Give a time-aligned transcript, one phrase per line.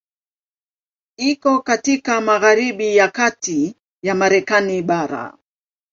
[1.17, 5.37] Iko katika magharibi ya kati ya Marekani bara.